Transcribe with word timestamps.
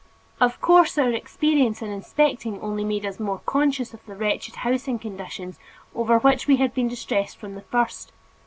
Of 0.39 0.59
course 0.61 0.97
our 0.97 1.11
experience 1.11 1.83
in 1.83 1.91
inspecting 1.91 2.59
only 2.59 2.83
made 2.83 3.05
us 3.05 3.19
more 3.19 3.37
conscious 3.45 3.93
of 3.93 4.03
the 4.07 4.15
wretched 4.15 4.55
housing 4.65 4.97
conditions 4.97 5.59
over 5.93 6.17
which 6.17 6.47
we 6.47 6.55
had 6.55 6.73
been 6.73 6.87
distressed 6.87 7.37
from 7.37 7.53
the 7.53 7.61
first. 7.61 8.11